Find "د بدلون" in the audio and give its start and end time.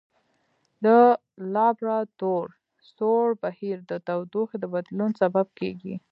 4.61-5.11